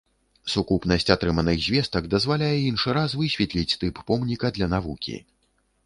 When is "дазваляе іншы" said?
2.15-2.97